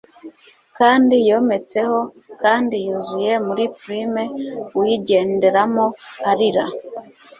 [0.77, 1.99] kandi yometseho,
[2.41, 4.23] kandi yuzuye muri plume
[4.79, 5.85] uyigenderamo
[6.29, 6.65] arira